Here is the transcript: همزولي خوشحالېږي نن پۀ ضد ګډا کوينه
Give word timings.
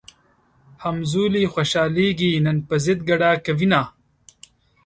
همزولي 0.83 1.43
خوشحالېږي 1.53 2.31
نن 2.45 2.57
پۀ 2.67 2.75
ضد 2.83 2.99
ګډا 3.09 3.31
کوينه 3.45 3.81